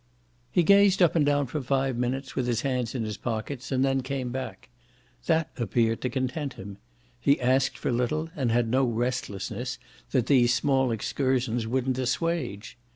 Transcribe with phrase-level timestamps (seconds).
[0.51, 3.85] He gazed up and down for five minutes with his hands in his pockets, and
[3.85, 4.69] then came back;
[5.27, 6.79] that appeared to content him;
[7.19, 9.77] he asked for little and had no restlessness
[10.09, 12.79] that these small excursions wouldn't assuage.